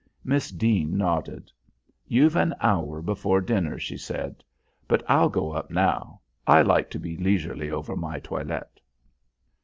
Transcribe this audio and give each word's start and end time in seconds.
Miss 0.25 0.49
Deane 0.49 0.97
nodded. 0.97 1.51
"You've 2.07 2.35
an 2.35 2.55
hour 2.59 3.03
before 3.03 3.39
dinner," 3.39 3.77
she 3.77 3.97
said, 3.97 4.43
"but 4.87 5.03
I'll 5.07 5.29
go 5.29 5.51
up 5.51 5.69
now. 5.69 6.21
I 6.47 6.63
like 6.63 6.89
to 6.89 6.99
be 6.99 7.15
leisurely 7.15 7.69
over 7.69 7.95
my 7.95 8.17
toilet." 8.19 8.81